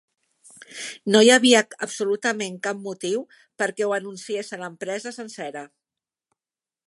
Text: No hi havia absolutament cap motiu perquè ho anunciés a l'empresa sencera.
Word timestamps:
No 1.15 1.19
hi 1.25 1.27
havia 1.33 1.59
absolutament 1.87 2.55
cap 2.67 2.79
motiu 2.87 3.21
perquè 3.63 3.89
ho 3.89 3.93
anunciés 3.99 4.49
a 4.57 4.61
l'empresa 4.63 5.13
sencera. 5.19 5.67